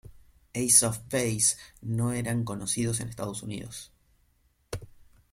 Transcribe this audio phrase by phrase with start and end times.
[0.55, 3.91] Ace of Base no eran conocidos en Estados Unidos.